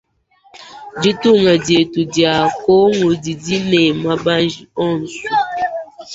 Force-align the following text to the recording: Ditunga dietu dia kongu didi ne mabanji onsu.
Ditunga 1.01 1.53
dietu 1.65 2.01
dia 2.13 2.35
kongu 2.63 3.09
didi 3.23 3.55
ne 3.69 3.83
mabanji 4.03 4.61
onsu. 4.87 5.21